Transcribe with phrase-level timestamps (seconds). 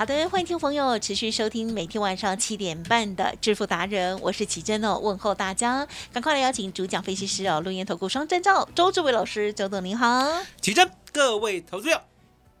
[0.00, 10.26] 好的，欢迎听朋友持续收听每天晚上七点半的致富达人，我是奇珍哦，问候大家，赶快来邀请主讲分析师哦，录音投顾双证照周志伟老师，周董您好，
[10.62, 12.00] 奇珍，各位投资友，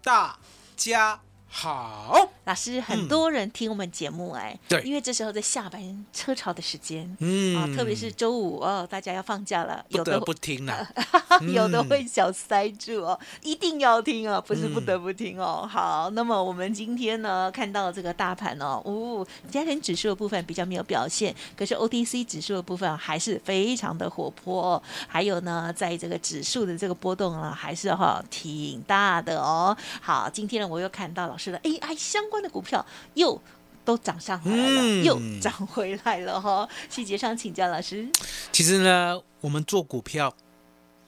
[0.02, 0.38] 大
[0.76, 1.18] 家
[1.48, 2.28] 好。
[2.50, 10.88] 老师，很多人听我们节目哎，对因为这时候在下班车潮的时间，嗯啊，特别是周五哦，大家要放假了，有的不得不听了。
[11.54, 15.64] 有的嗯会小塞住哦，一定要听哦，不是不得不听哦。
[15.70, 24.82] 好，那么我们今天呢看到这个大盘哦，哦，家庭指数的部分比较没有表现，可是 OTC 指数的部分还是非常的活泼哦。
[25.06, 29.76] 还有呢，在这个指数的这个波动呢，还是哈、挺大的哦。
[30.00, 33.40] 好，今天呢我又看到老师的 AI 相关的股票又。
[33.82, 38.06] 都涨上来了，嗯又涨回来了哈、细节上请教老师。
[38.52, 40.36] 其实呢，我们做股票，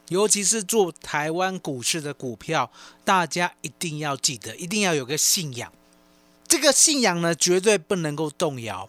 [0.08, 2.72] 尤其是做台湾股市的股票，
[3.04, 5.70] 大家一定要记得，一定要有个信仰。
[6.48, 8.88] 这个信仰呢，绝对不能够动摇。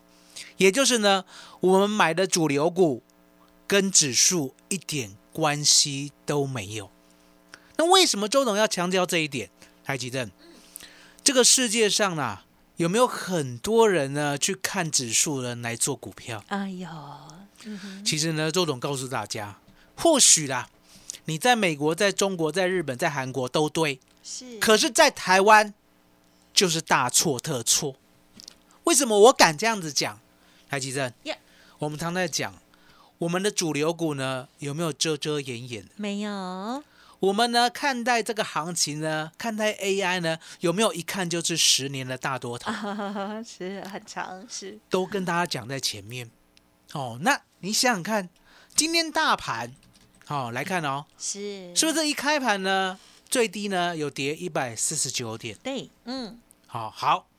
[0.56, 1.26] 也就是呢，
[1.60, 3.04] 我们买的主流股
[3.68, 6.90] 跟指数一点关系都没有。
[7.76, 9.50] 那为什么周董要强调这一点？
[9.84, 10.32] 台积电，
[11.24, 12.40] 这个世界上呢、
[12.76, 16.44] 有没有很多人呢去看指数呢来做股票？
[16.48, 16.88] 哎呦，
[17.64, 19.60] 嗯，其实呢，周董告诉大家，
[19.96, 20.68] 或许啦，
[21.26, 25.74] 你在美国、在中国、在日本、在韩国都对，是，可是，在台湾
[26.54, 27.96] 就是大错特错。
[28.84, 30.20] 为什么我敢这样子讲？
[30.70, 31.14] 台积正
[31.80, 32.54] 我们常在讲，
[33.20, 35.86] 我们的主流股呢有没有遮遮掩掩？
[35.96, 36.84] 没有，
[37.24, 42.70] 我们呢看待这个行情呢，看待 AI 呢，有没有一看就是十年的大多头？
[42.70, 46.30] 啊，是很长，是都跟大家讲在前面。
[46.92, 48.28] 哦，那你想想看，
[48.76, 49.74] 今天大盘，
[50.28, 55.56] 哦、来看哦，是是不是一开盘呢，最低呢有跌一百四十九点？
[55.64, 57.30] 对，嗯，好、好。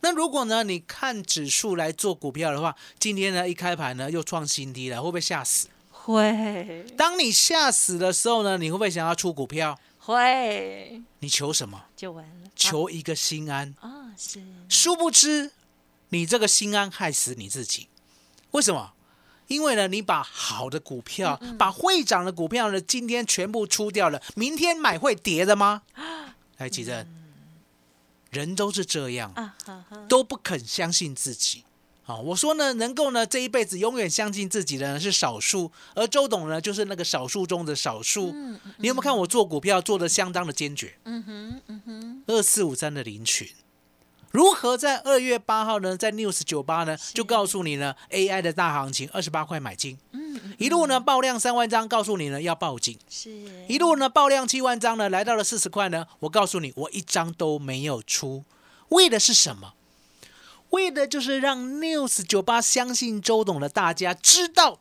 [0.00, 5.68] 那如果呢，你看指数来做股票的话，今天呢一开盘呢又创新低了，会不会吓死？
[6.12, 9.78] 会当你吓死的时候呢，你会不会想要出股票？
[9.98, 11.84] 会你求什么？
[11.96, 13.74] 就完了，求一个心安。
[13.80, 15.52] 啊，啊是殊不知，
[16.08, 17.88] 你这个心安害死你自己。
[18.52, 18.92] 为什么？
[19.48, 25.82] 因为呢，你把好的股票，把会涨的股票呢，今天全部出掉了，明天买会跌的吗？
[26.56, 27.06] 来，吉正，
[28.30, 31.64] 人都是这样，啊哈哈，都不肯相信自己。
[32.10, 38.32] 好，我说呢，能够呢这一辈子永远相信自己的人是少数，而周董呢就是那个少数中的少数。
[38.34, 40.98] 嗯你有没有看我做股票做的相当的坚决？
[41.04, 43.48] 嗯哼，嗯哼，二四五三的林群，
[44.32, 53.30] 如何在二月八号呢，在 News 九八呢就告诉你呢 AI 的大行情二十八块买进，嗯，嗯一路呢爆量三万张，告诉你呢要报警，是
[53.68, 58.44] 一路呢爆量七万张呢来到了四十块呢，我告诉你我一张都没有出，
[58.88, 59.74] 为的是什么？
[60.70, 64.80] 为的就是让 News 九八相信周董的大家知道，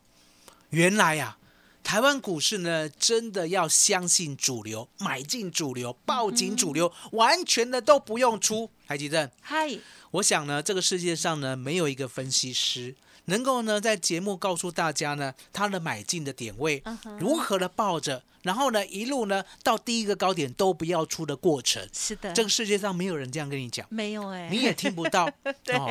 [0.69, 1.38] 原来呀、
[1.83, 8.69] 台湾股市呢，真的要相信主流，买进主流，报警主流，完全的都不用出。
[8.88, 9.77] 台积电，嗨，
[10.11, 12.95] 我想呢，这个世界上呢，没有一个分析师
[13.29, 16.84] 能够呢，在节目告诉大家呢，他的买进的点位
[17.17, 21.88] 如何的抱着，然后呢，一路呢到第一个高点都不要出的过程。
[21.94, 25.30] 是的，这个世界上没有人这样跟你讲，没有哎，你也听不到。
[25.63, 25.75] 对。
[25.75, 25.89] 哦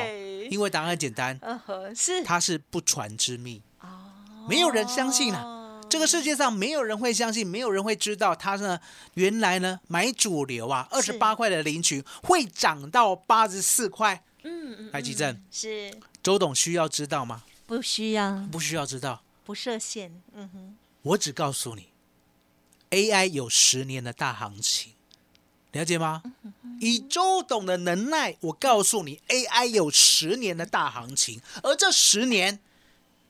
[0.49, 1.39] 因为答案简单，
[1.95, 2.23] 是。
[2.23, 3.87] 它是不传之秘，哦，
[4.47, 5.81] 没有人相信啊。
[5.89, 8.79] 这个世界上没有人会相信，没有人会知道，他呢
[9.13, 14.23] 原来呢买主流啊，二十八块的林群会涨到八十四块。
[14.43, 17.43] 嗯嗯，台积电嗯是周董需要知道吗？
[17.65, 18.35] 不需要。
[18.51, 21.89] 不需要知道，不设限，嗯哼，我只告诉你
[22.89, 24.93] ，AI 有十年的大行情，
[25.71, 26.23] 了解吗？
[26.81, 32.59] 以周董的能耐，我告诉你，AI 有十年的大行情，而这十年，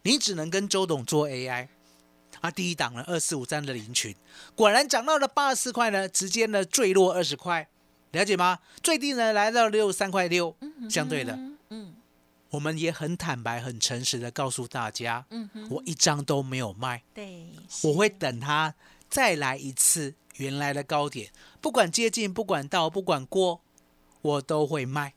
[0.04, 1.68] 你只能跟周董做 AI。
[2.42, 4.16] 啊，第一档呢二四五三的林群，
[4.56, 7.68] 果然涨到了八十四块呢，直接呢坠落二十块，
[8.12, 8.60] 了解吗？
[8.82, 10.56] 最低呢来到六十三块六，
[10.90, 11.58] 相对的，嗯
[12.52, 17.48] 我们也很坦白、很诚实的告诉大家，嗯，我一张都没有卖，对，
[17.84, 18.74] 我会等它
[19.10, 21.32] 再来一次原来的高点，
[21.62, 23.62] 不管接近，不管到，不管过，
[24.22, 25.14] 我都会卖。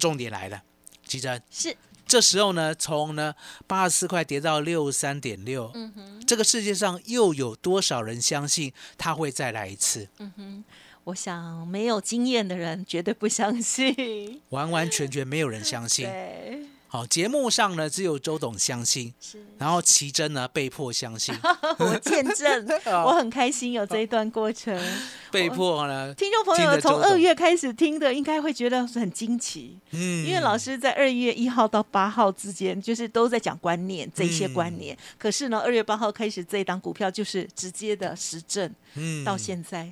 [0.00, 0.62] 重点来了，
[1.04, 1.76] 吉珍，是，
[2.06, 3.34] 这时候呢，从呢
[3.66, 10.08] 八十四块跌到六十三点六，嗯哼，这个世界上又有多少人相信它会再来一次？
[10.18, 10.64] 嗯哼，
[11.04, 16.06] 我想没有经验的人绝对不相信，完完全全没有人相信。
[16.06, 16.62] 对，
[16.92, 19.42] 好，节目上呢只有周董相信，是。
[19.56, 21.34] 然后奇珍呢被迫相信，
[21.80, 24.78] 我见证， 哦我很开心有这一段过程。
[25.32, 30.26] 被迫呢，听众朋友从二月开始听的，应该会觉得很惊奇，嗯。
[30.26, 34.78] 因为老师在二月一号到八号之间，就是都在讲观念这些观嗯。
[34.78, 34.98] 念。
[35.16, 39.24] 可是呢，二月八号开始这一档股票就是直接的实证，嗯。
[39.24, 39.90] 到现在，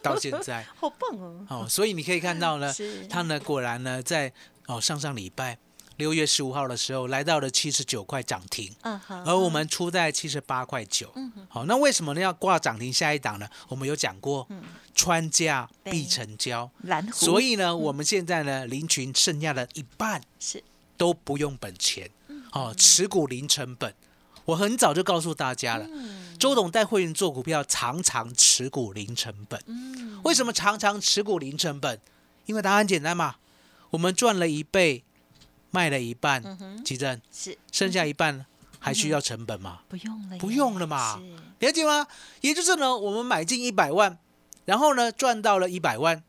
[0.00, 1.44] 到现在，好棒哦！
[1.50, 2.72] 哦，所以你可以看到呢，
[3.10, 4.32] 他呢果然呢在
[4.68, 5.58] 哦上上礼拜
[5.96, 11.12] 六月十五号的时候来到了七十九块涨停，嗯哼，而我们出在七十八块九。
[11.48, 13.48] 好，那为什么呢要挂涨停下一档呢？
[13.68, 14.46] 我们有讲过，
[14.94, 16.70] 穿价必成交，
[17.12, 20.62] 所以呢，我们现在呢林群剩下的一半是
[20.96, 22.10] 都不用本钱，
[22.52, 23.94] 哦，持股零成本。
[24.44, 25.86] 我很早就告诉大家了，
[26.38, 29.60] 周董带会员做股票，常常持股零成本。
[29.66, 32.00] 嗯为什么常常持股零成本？
[32.46, 33.36] 因为答案简单嘛，
[33.90, 35.02] 我们赚了一倍，
[35.76, 36.42] 卖了一半，
[36.82, 38.46] 奇正是剩下一半
[38.78, 39.80] 还需要成本吗？
[39.90, 42.06] 不用了，不用了嘛是了解吗？
[42.40, 44.18] 也就是呢，我们买进一百万，
[44.64, 46.22] 然后呢赚到了一百万，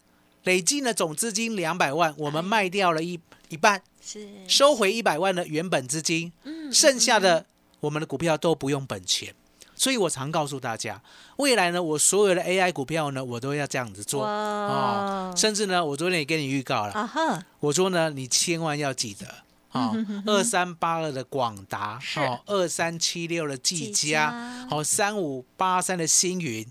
[0.43, 3.17] 累计呢总资金两百万，我们卖掉了一
[3.47, 6.33] 一半，是收回一百万的原本资金，
[6.69, 7.45] 剩下的
[7.79, 9.33] 我们的股票都不用本钱。
[9.77, 11.01] 所以我常告诉大家，
[11.37, 15.33] 未来呢，我所有的 AI 股票呢，我都要这样子做哦。
[15.37, 19.25] 甚至呢，我昨天也跟你预告了，啊，我说呢，你千万要记得。
[19.73, 19.93] 哦，
[20.25, 26.65] 二三八二的广达，哦，二三七六的技技嘉哦，三五八三的星云，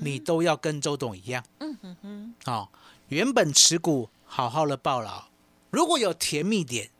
[0.00, 2.68] 你都要跟周董一样，嗯哼哼，哦，
[3.08, 5.26] 原本持股好好的抱牢，
[5.70, 6.90] 如果有甜蜜点，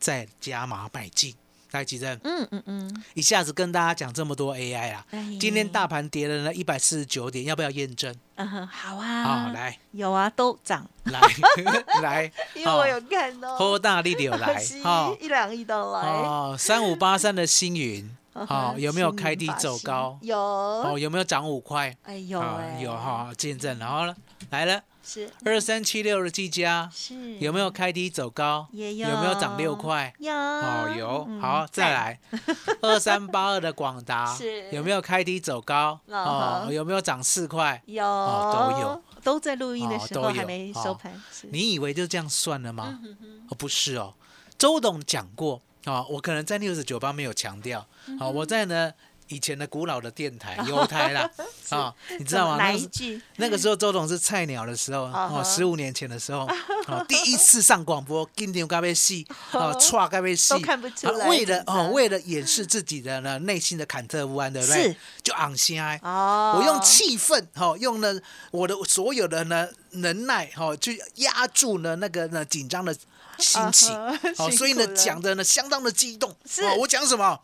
[0.00, 1.34] 再加码买进。
[1.72, 5.36] 来，吉正，嗯嗯嗯，一下子跟大家讲这么多 AI 啊，哎。
[5.38, 8.14] 今天大盘跌了呢一百四十九点，要不要验证？
[8.36, 9.78] 嗯哼，好啊，好，来。
[9.92, 11.20] 有啊，都涨，来
[12.02, 14.62] 来， 因为我有看到，喝大力的有来。
[15.20, 20.18] 一两亿都来，哦，三五八三的星云，嗯好、哼有没有幸开低走高？
[20.22, 21.94] 有，哦，有没有涨五块？
[22.04, 22.42] 哎有
[22.80, 23.78] 有哈，见证。
[23.78, 24.16] 然后呢，
[24.50, 27.38] 来了，是二三七六的技嘉是。
[27.38, 28.68] 有没有开低走高？
[28.72, 29.08] 也有。
[29.08, 30.12] 有没有涨六块？
[30.18, 30.30] 有。
[30.34, 31.26] 哦，有。
[31.26, 32.20] 嗯好，再来，
[32.82, 34.70] 二三八二的广达是。
[34.70, 35.98] 有没有开低走高？
[36.06, 37.82] 嗯哦，有没有涨四块？
[37.86, 38.04] 有。
[38.04, 41.48] 哦都有，都在录音的哦都有时候还没收哦盘，是。
[41.50, 43.00] 你以为就这样算了吗？
[43.48, 44.12] 哦，不是哦，
[44.58, 48.92] 周董讲过啊、我可能在六十九八没有强调，嗯好、我在呢
[49.28, 51.30] 以前的古老的电台有台啦，
[51.70, 52.56] 啊、你知道吗？
[52.56, 53.22] 哪那个时一句？
[53.36, 56.48] 那个时候周董是菜鸟的时候， 哦，十五年前的时候，
[56.86, 64.84] 哦， 第一次上广播，金牛该被戏，哦，错该被戏，都看不出来啊为了哦，为了掩饰自己的呢内心的忐忑不安，对不对？
[64.84, 66.00] 是，就昂心哀。
[66.02, 68.18] 哦，我用气氛，哈、用呢
[68.50, 72.94] 我的所有的呢能耐，哈、去压住呢那个呢紧张的
[73.38, 76.34] 心情，啊哈哦，所以呢讲的呢相当的激动。
[76.46, 77.38] 是哦，我讲什么？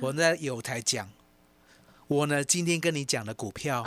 [0.00, 1.08] 我在有台讲，
[2.08, 3.84] 我呢今天跟你讲的股票，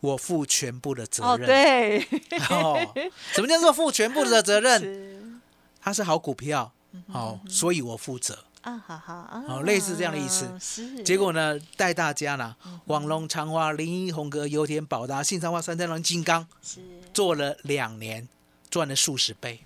[0.00, 1.46] 我负全部的责哦任。
[1.46, 2.00] 对，
[2.50, 2.78] 哦，
[3.32, 4.80] 什么叫做负全部的责任？
[4.82, 5.32] 是
[5.80, 6.72] 它是好股票，
[7.06, 8.44] 哦，所以我负责。
[8.62, 16.80] 啊好好，啊哦类似这样的意思是，结果呢，带大家呢，嗯网龙、长华、林一、红格、油田、宝达、信昌华、三三龙、金刚，是
[17.12, 18.26] 做了两年，
[18.74, 19.64] 赚了数十倍。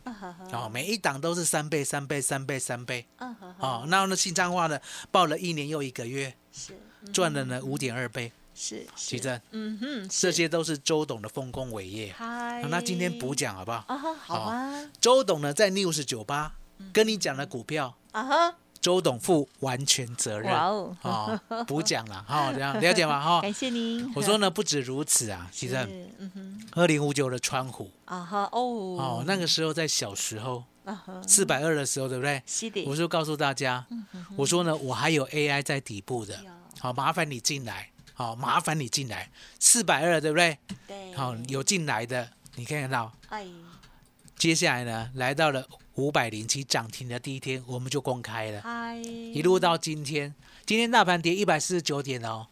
[0.53, 3.07] 哦，每一档都是三倍、三倍、三倍、三倍。
[3.59, 4.79] 哦，那呢，信昌化呢，
[5.11, 6.79] 报了一年又一个月，是
[7.11, 8.31] 赚了呢五点二倍。
[8.55, 12.13] 是是，奇正，嗯哼，这些都是周董的丰功伟业。
[12.19, 13.85] 嗨那今天补讲好不好？
[14.19, 20.53] 好啊，周董呢，在 News 九八嗯跟你讲的股票，啊哈，周董负完全责任。
[20.53, 23.21] 哇哦，哦， 补讲了，哈，这样了解吗？
[23.21, 24.11] 哈， 感谢您。
[24.15, 25.77] 我说呢，不止如此啊，是，其实
[26.19, 30.65] 嗯哼，二零五九的川虎，啊哈，哦，哦，那个时候在小时候
[31.27, 32.43] 四百二的时候，对不对？
[32.47, 33.85] 是的，我就告诉大家，
[34.37, 36.39] 我说呢，我还有 AI 在底部的，
[36.79, 39.31] 好，麻烦你进来，好，麻烦你进来，
[39.61, 40.59] 四百二，对不对？
[40.87, 43.13] 对，好，有进来的，你看得到。
[43.29, 43.47] 哎，
[44.37, 45.67] 接下来呢，来到了
[45.99, 50.33] 五百零七涨停的第一天，我们就公开了，嗨，一路到今天，
[50.65, 52.47] 今天大盘跌一百四十九点哦，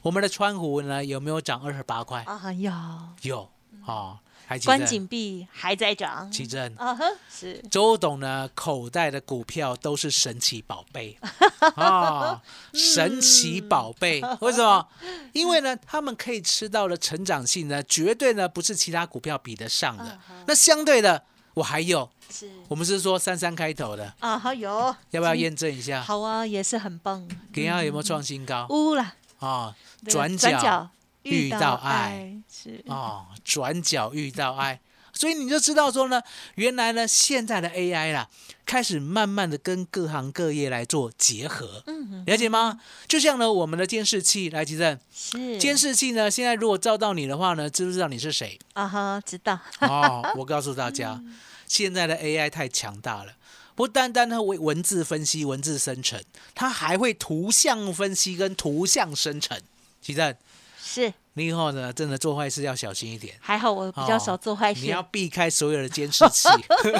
[0.00, 2.24] 我们的川湖呢有没有涨二十八块？
[2.24, 2.72] 啊有，
[3.20, 3.50] 有
[3.84, 4.18] 哦，
[4.64, 4.86] 关得？
[4.86, 7.62] 紧闭还在涨，奇正，啊呵，是。
[7.70, 11.18] 周董呢口袋的股票都是神奇宝贝。
[11.74, 12.40] 啊、
[12.72, 14.88] 神奇宝贝，为什么？
[15.34, 20.18] 因为呢，他们可以吃到的成长性呢，绝对呢不是其他股票比得上的。
[20.46, 21.22] 那相对的，
[21.56, 22.50] 我还有，是。
[22.68, 26.02] 我们是说三三开头的，啊，还有，要不要验证一下？
[26.02, 28.66] 好啊，也是很棒，给下有没有创新高？
[28.68, 29.74] 呜啦，啊，
[30.06, 30.90] 转角转角
[31.22, 32.84] 遇到爱，是。
[32.88, 34.78] 哦，转角遇到爱，
[35.16, 36.22] 所以你就知道说呢，
[36.56, 38.28] 原来呢现在的 AI 啦，
[38.66, 42.78] 开始慢慢的跟各行各业来做结合，嗯了解吗？
[43.08, 48.58] 就像呢我们的监视器，来吉正，是监视器呢现在如果照到你的话呢，知不知道你是谁？
[48.74, 51.20] 啊哈，知道，哦， 我告诉大家，
[51.66, 53.32] 现在的 AI 太强大了。
[53.74, 56.22] 不单单它为文字分析、文字生成，
[56.54, 59.60] 它还会图像分析跟图像生成。
[60.00, 60.34] 吉正，
[60.82, 63.34] 是你以后呢，真的做坏事要小心一点。
[63.40, 64.80] 还好我比较哦少做坏事。
[64.80, 66.48] 你，要避开所有的监视器。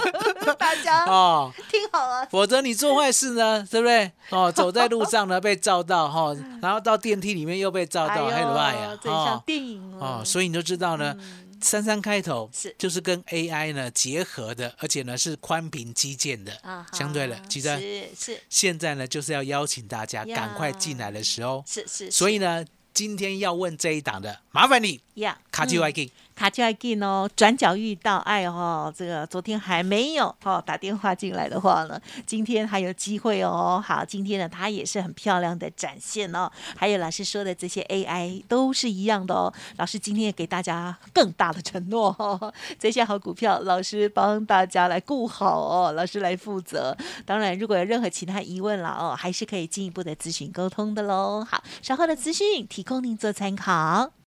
[0.59, 4.13] 大家 哦，听好了，否则你做坏事呢，对不对？
[4.31, 11.17] 哦，走在路上呢被照到哈、哦，然后到电梯里面又被照到，哎呦黑了呀，这像电影哦，哦，所以你就知道呢，
[11.61, 12.75] 三三开头是。
[12.79, 18.41] 就是跟 AI 呢结合的，而且呢是宽屏基建的，啊相对的，其实是是。
[18.49, 20.37] 现在呢就是要邀请大家呀。
[20.37, 22.65] 赶快进来的时候，是是，所以呢，
[22.97, 25.85] 今天要问这一档的，麻烦你呀，卡丘嗯。
[25.85, 33.83] i k 卡就爱进哦，转角遇到爱哦，这个昨天还没有哦打电话进来的话呢，今天还有机会哦。
[33.85, 36.51] 好，今天呢它也是很漂亮的展现哦。
[36.77, 39.53] 还有老师说的这些 AI 都是一样的哦。
[39.79, 46.95] 老师今天也给大家更大的承诺哦， 这些好股票老师帮大家来顾好哦，老师来负责。
[47.25, 51.43] 当然，如果有任何其他疑问了哦，还是可以进一步的咨询沟通的喽。
[51.49, 54.26] 好，稍后的资讯提供您做参考。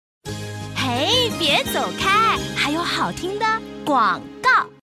[0.76, 3.46] 嘿，别走开，还有好听的
[3.84, 4.77] 广告。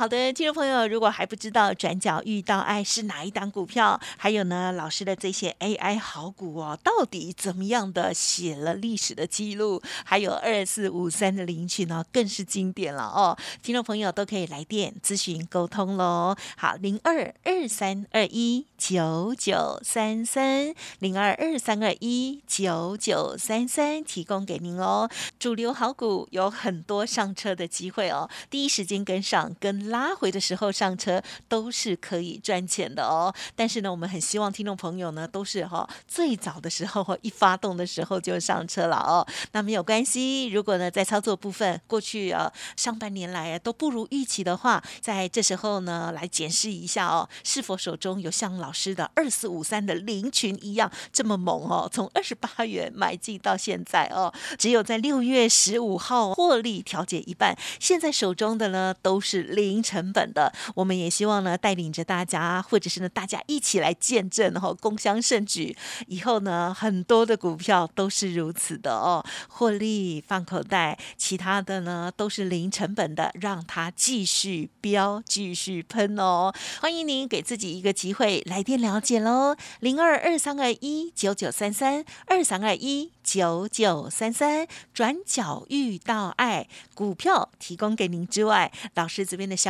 [0.00, 9.82] 好的，听众朋友，如果还不知道转角遇到爱是哪一档股票，还有呢，老师的这些 AI 好股哦，到底怎么样的写了历史的记录？
[10.02, 13.36] 还有二四五三的领取呢，更是经典了哦。
[13.62, 16.34] 听众朋友都可以来电咨询沟通喽。
[16.56, 25.10] 好，零二二三二一九九三三，零二二三二一九九三三，提供给您哦。
[25.38, 33.32] 主流好股有很多上车的机会哦，第一时间跟上，跟拉回的时候上车都是可以赚钱的哦。
[33.54, 39.26] 但是呢，我们很希望听众朋友呢都是哈、最早的时候一发动的时候就上车了哦。
[39.52, 60.52] 那没有关系，如果呢在操作部分过去呃上半年来都不如预期的话，在这时候呢来检视一下哦，是否手中有像老师的二四五三的林群一样这么猛哦，从二十八元买进到现在哦，只有在六月十五号获利调节一半，现在手中的呢都是零成本的。
[60.74, 65.76] 我们也希望呢带领着大家，或者是呢大家一起来见证哦，共襄盛举。
[66.06, 76.52] 以后呢很多的股票都是如此的哦，获利放口袋，其他的呢都是零成本的，让它继续飙，继续喷哦。
[76.80, 89.69] 欢迎您给自己一个机会来电了解喽，零二二三二一九九三三二三二一九九三三，转角遇到爱股票提供给您之外，老师这边的小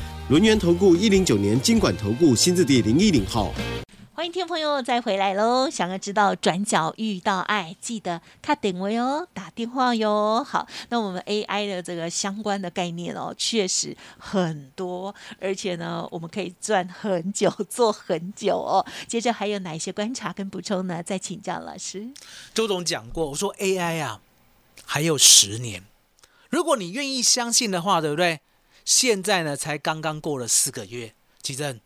[0.31, 3.53] 轮源投顾一零九年经管投顾新字第零一零号。
[4.13, 5.69] 欢迎听众朋友再回来喽！
[5.69, 10.41] 想要知道转角遇到爱，记得看点位哦，打电话哟。
[10.41, 18.85] 好，那我们 AI 的这个相关的概念哦，确实很多，而且呢，我们可以赚很久，做很久哦。
[19.09, 21.03] 接着还有哪一些观察跟补充呢？
[21.03, 22.07] 再请教老师。
[22.53, 24.21] 周总讲过，我说 AI 啊，
[24.85, 25.83] 还有十年，
[26.49, 28.39] 如果你愿意相信的话，对不对？
[28.85, 31.79] 现在呢，才刚刚过了四个月，奇正，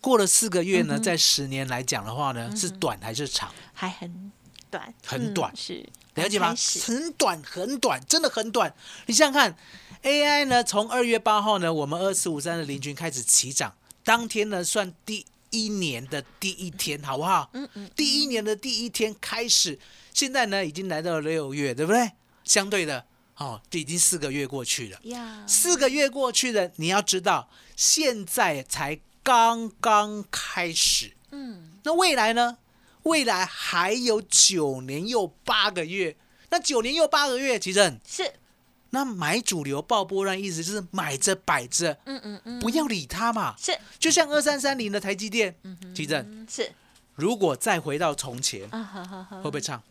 [0.00, 3.52] 过了四个月呢，在十年来讲的话呢，是短还是长？
[3.72, 4.32] 还很
[4.70, 5.52] 短，很短。
[5.52, 5.88] 嗯是。
[6.14, 6.54] 了解吗？
[6.84, 8.72] 很短，很短，真的很短。
[9.06, 9.56] 你想想看
[10.04, 13.74] ，AI 呢，从二月八号呢，我们二四五三的林群开始起涨，
[14.04, 17.50] 当天呢算第一年的第一天，好不好？
[17.54, 19.76] 嗯嗯，第一年的第一天开始，
[20.12, 22.12] 现在呢已经来到了六月，对不对？
[22.44, 23.04] 相对的，
[23.36, 24.98] 哦，这已经四个月过去了。
[25.04, 31.16] 呀，四个月过去了，你要知道，现在才刚刚开始。
[31.30, 32.58] 嗯，那未来呢？
[33.02, 36.16] 未来还有九年又八个月。
[36.50, 38.32] 那九年又八个月，其实是，
[38.90, 43.56] 那买主流爆波段，意思就是买着摆着，嗯嗯嗯，不要理它嘛。
[43.58, 45.54] 是，就像二三三零的台积电，
[45.94, 46.72] 其实嗯是
[47.16, 49.82] 如果再回到从前，会不会唱？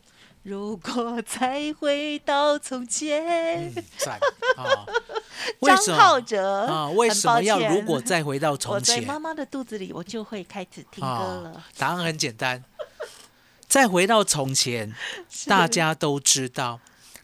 [0.44, 3.74] 如果再回到从前，嗯，
[4.62, 4.86] 啊！
[5.60, 6.90] 为张什么浩哲啊？
[6.90, 9.00] 为什么要如果再回到从前？
[9.00, 11.62] 在妈妈的肚子里，我就会开始听歌了哦。
[11.78, 12.62] 答案很简单，
[13.66, 14.94] 再回到从前，
[15.46, 16.78] 大家都知道，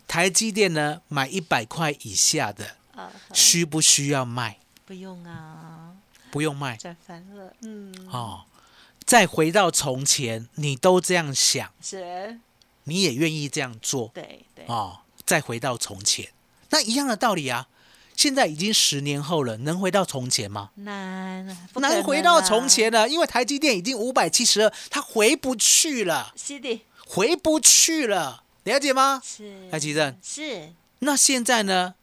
[0.09, 4.59] 台积电呢买一百块以下的，啊，需不需要卖？
[4.87, 5.93] 不用啊，
[6.31, 7.53] 不用卖赚翻了。
[7.61, 8.45] 嗯，哦。
[9.05, 12.39] 再回到从前，你都这样想，是，
[12.90, 14.99] 你也愿意这样做对对，哦。
[15.25, 16.28] 再回到从前，
[16.70, 17.68] 那一样的道理啊。
[18.16, 20.70] 现在已经十年后了，能回到从前吗？
[20.75, 22.68] 难，难能回到从啊。
[22.68, 29.23] 前了，因为台积电已经五百七十二，它回不去了，是的，回不去了，了解吗？
[29.25, 29.70] 是。
[29.70, 31.94] 台积电是，那现在呢？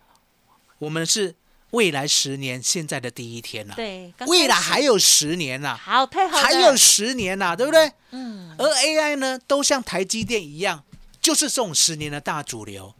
[0.80, 1.36] 我们是
[1.72, 7.92] 未来十年现在的第一天呐，对，未来还有十年呐、好，太好了，还有十年呐、对不对？
[8.12, 10.84] 嗯，而 AI 呢，都像台积电一样，
[11.20, 12.96] 就是这种十年的大主流。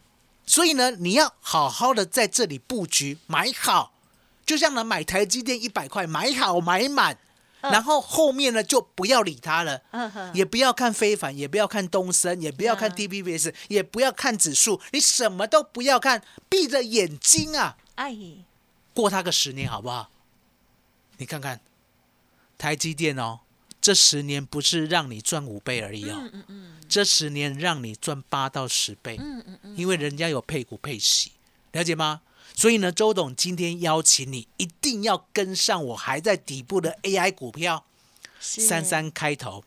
[0.46, 3.94] 所以呢，你要好好的在这里布局，买好，
[4.46, 7.18] 就像呢买台积电一百块，买好买满，
[7.62, 7.72] 嗯。
[7.72, 9.82] 然后后面呢就不要理它了。
[10.34, 12.96] 也不要看非凡，也不要看东升，也不要看嗯。
[12.96, 18.16] TPBS，也不要看指数，你什么都不要看，闭着眼睛啊，哎，
[19.02, 20.10] 过它个十年好不好？
[21.18, 21.60] 你看看
[22.58, 23.40] 台积电哦，
[23.82, 26.78] 这十年不是让你赚五倍而已哦，嗯嗯嗯。
[26.88, 31.32] 这十年让你赚八到十倍，嗯嗯嗯，因为人家有配股配息，
[31.72, 32.22] 了解吗？
[32.56, 37.86] 所以呢，周董今天邀请你一定要跟上我还在底部的 AI 股票，
[38.40, 39.64] 三，三开头，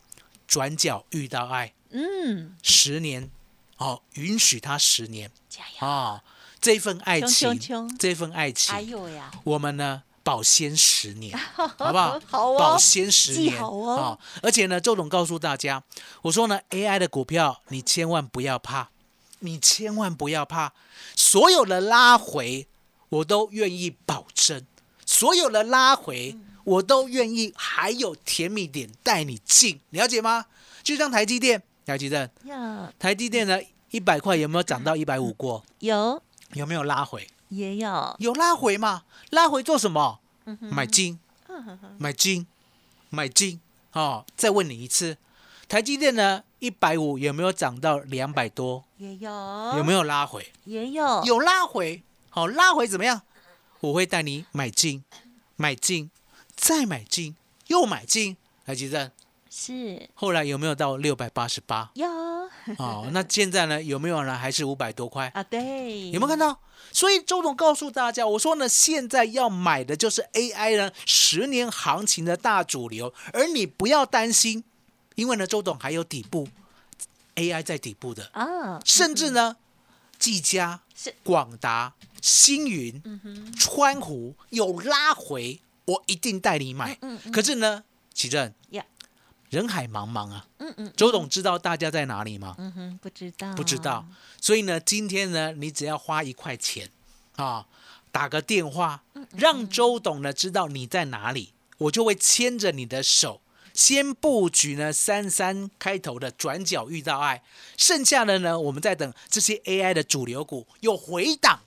[0.47, 3.31] 转角遇到爱，嗯，十年，
[3.77, 5.31] 哦，允许他十年。
[5.49, 6.23] 加油，哦，
[6.61, 12.20] 这份爱冲情，冲冲这份爱情，哎呦呀，我们呢保鲜十年， 好不好？
[12.27, 14.18] 好哦保鲜十年，好哦。
[14.42, 15.83] 而且呢，周董告诉大家，
[16.23, 18.90] 我说呢，AI 的股票你千万不要怕，
[19.38, 20.73] 你千万不要怕，
[21.16, 22.66] 所有的拉回
[23.09, 24.64] 我都愿意保证，
[25.07, 30.44] 所有的拉回我都愿意，还有甜蜜点带你进，了解吗？
[30.83, 32.31] 就像台积电，台积电，
[32.99, 33.59] 台积电呢，
[33.90, 35.64] 一百块有没有涨到一百五过？
[35.81, 37.29] 有有没有拉回？
[37.49, 39.05] 也有，有拉回嘛？
[39.31, 40.21] 拉回做什么？
[40.47, 41.19] 嗯买金，
[41.99, 42.47] 买金，
[43.09, 43.61] 买金。
[43.93, 45.19] 哦，再问你一次，
[45.69, 48.85] 台积电呢，一百五有没有涨到两百多？
[48.99, 49.31] 也有，
[49.77, 50.53] 有没有拉回？
[50.65, 52.03] 也有，有拉回。
[52.31, 53.23] 好、拉回怎么样？
[53.81, 55.03] 我会带你买金，
[55.57, 56.11] 买金，
[56.55, 57.35] 再买金，
[57.67, 58.37] 又买金。
[58.65, 59.11] 台积电
[59.51, 61.91] 是后来有没有到六百八十八？
[61.95, 62.07] 有
[62.79, 63.83] 哦，那现在呢？
[63.83, 64.37] 有没有呢？
[64.37, 65.29] 还是五百多块？
[65.35, 66.59] 啊，对，有没有看到？
[66.93, 74.65] 所以周董告诉大家，我说呢，现在要买的就是 AI 呢十年行情的大主流，而你不要担心，
[75.15, 76.49] 因为呢，周董还有底部
[77.37, 78.81] AI 在底部的，啊？
[78.85, 79.57] 甚至呢，
[80.19, 86.99] 技嘉、是广达、星云、嗯，川湖有拉回，我一定带你买。
[87.03, 88.85] 嗯嗯可是呢，奇正呀，
[89.51, 92.55] 人海茫茫啊，嗯嗯周董知道大家在哪里吗？
[92.59, 94.07] 嗯哼，不知道，不知道，
[94.41, 96.89] 所以呢，今天呢，你只要花一块钱
[97.37, 97.67] 啊，
[98.13, 99.03] 打个电话，
[99.37, 103.41] 让周董呢知道你在哪里，我就会牵着你的手，
[103.75, 107.43] 先布局呢三三开头的转角遇到爱，
[107.77, 111.63] 剩下的呢，我们再等这些 AI 的主流股有回档，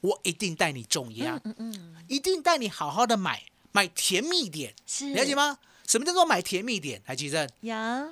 [0.00, 5.34] 我一定带你重压，嗯嗯，一定带你好好的买，买甜蜜点，是了解？
[5.34, 5.58] 吗？
[5.92, 7.02] 什么叫做买甜蜜点？
[7.04, 8.08] 来，吉正，呀，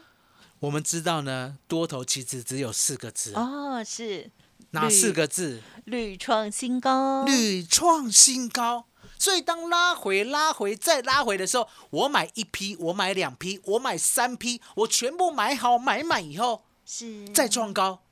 [0.59, 4.31] 我们知道呢，多头其实只有四个字，哦，是。
[4.73, 5.63] 哪四个字？
[5.87, 8.85] 屡创新高，屡创新高。
[9.19, 17.27] 所以当拉回、拉回再拉回的时候，我买一批，我买两批，我买三批，我全部买好买满以后是。
[17.31, 18.03] 再创高，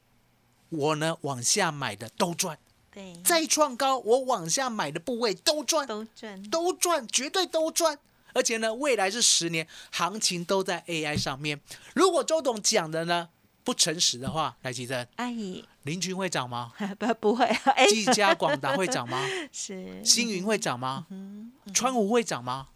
[0.71, 2.59] 我呢往下买的都赚，
[2.91, 7.99] 对，再创高我往下买的部位都赚，都赚，都赚，绝对都赚。
[8.35, 11.61] 而且呢，未来是十年，行情都在 AI 上面。
[11.95, 13.29] 如果周董讲的呢
[13.65, 15.35] 不诚实的话，来吉珍，哎，
[15.83, 16.73] 林群会涨吗？
[16.99, 19.25] 不 不会，哎，技嘉、广达会涨吗？
[19.53, 21.07] 是星云会涨吗？
[21.11, 22.69] 嗯川湖会涨吗？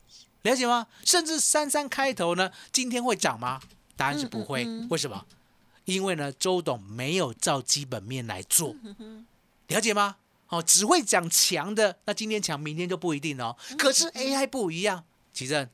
[0.42, 0.86] 了解吗？
[1.04, 3.60] 甚至三三开头呢，今天会涨吗？
[3.96, 4.64] 答案是不会。
[4.64, 5.24] 嗯嗯嗯为什么？
[5.84, 8.74] 因为呢，周董没有照基本面来做，
[9.68, 10.16] 了解吗？
[10.48, 13.56] 哦，只会讲强的，那今天强，明天就不一定哦。
[13.78, 15.68] 可是 AI 不一样，奇正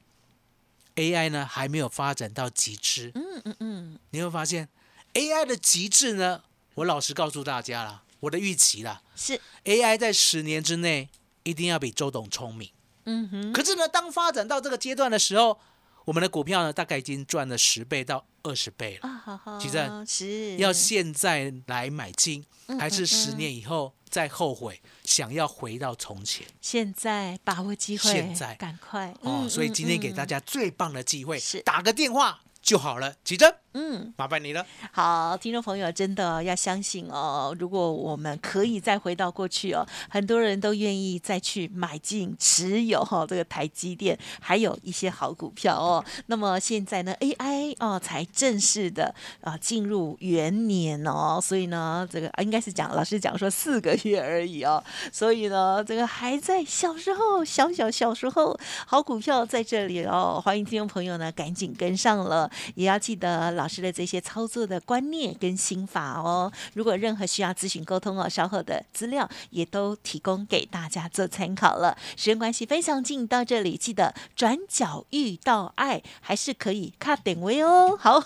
[0.97, 3.13] ，AI 呢还没有发展到极致。
[3.15, 4.69] 嗯嗯嗯，你会发现
[5.15, 6.43] AI 的极致呢，
[6.75, 11.09] 我老实告诉大家啦，我的预期啦是，，AI 在十年之内
[11.43, 12.71] 一定要比周董聪明。
[13.05, 15.59] 嗯哼，可是呢，当发展到这个阶段的时候，
[16.05, 19.59] 我们的股票呢，大概已经赚了十倍到二十倍了。
[19.61, 26.47] 其正是要现在来买进，嗯还是十年以后再后悔，想要回到从前？
[26.61, 33.15] 现在把握机会，现在赶快哦，嗯所以今天给大，嗯家最棒的机会，是打个电话就好了。
[33.25, 34.13] 奇珍，嗯。
[34.17, 34.65] 麻烦你了。
[34.93, 37.55] 好，听众朋友，真的要相信哦。
[37.59, 46.05] 如果我们可以再回到过去哦，很多人都愿意再去买进持有哈、哦、这个台积电，还有一些好股票哦。
[46.27, 66.51] 那么现在呢，AI 哦才正式的啊进入元年哦，所以呢，这个啊应该是讲老师讲说四个月而已哦，所以呢，这个还在小时候小小小时候好股票在这里哦，欢迎听众朋友呢赶紧跟上了，也要记得老师的这些操作的观念跟心法哦。
[66.75, 71.99] 如果任何需要咨询沟通哦，稍后的资料也都提供给大家做参考了。
[72.17, 77.97] 时间关系，非常近到这里，记得转角遇到爱还是可以看点位哦。
[77.99, 78.23] 好，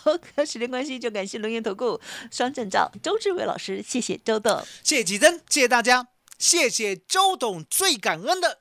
[0.46, 1.98] 时间关系就感谢龙岩投顾
[2.30, 4.62] 双证照周志伟老师，谢谢周董。
[4.84, 8.58] 谢谢奇珍，谢谢大家，谢谢周董，最感恩的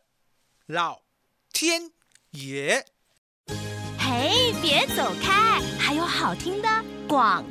[0.66, 1.02] 老
[1.52, 1.92] 天
[2.32, 2.91] 爷。
[4.22, 6.70] 哎，别走开，还有好听的
[7.08, 7.44] 广。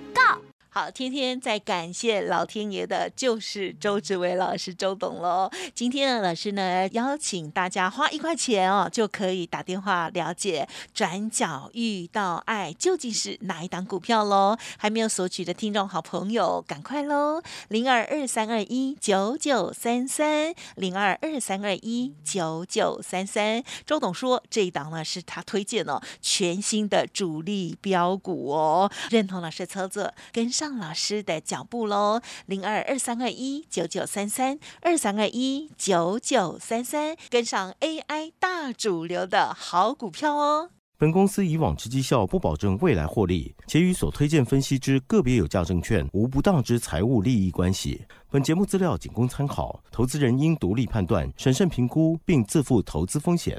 [0.73, 5.51] 好，天天在感谢老天爷的，就是周志伟老师周董喽。
[5.75, 14.57] 今天呢，老师呢邀请大家花一块钱哦，就可以打电话了解转角遇到爱究竟是哪一档股票喽。
[14.79, 17.43] 还没有索取的听众好朋友，赶快喽！
[17.67, 23.65] 零二二三二一九九三三，零二二三二一九九三三。
[23.85, 32.21] 周董说这一档呢是他推荐哦，全新的主力标股哦，认同老师操作，跟上老师的脚步喽。
[32.45, 40.69] 零二二三二一九九三三，二三二一九九三三，跟上 AI 大主流的好股票哦。
[40.99, 48.05] 本公司以往之绩效不保证未来获利，且与所推荐分析之个别有价证券无不当之财务利益关系。
[48.29, 53.59] 本节目资料仅供参考，投资人应独立判断、审慎评估，并自负投资风险。